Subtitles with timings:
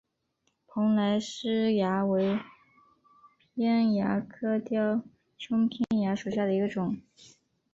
[0.65, 2.39] 蓬莱虱蚜为
[3.53, 5.03] 扁蚜科雕
[5.37, 6.97] 胸扁蚜属下的一个种。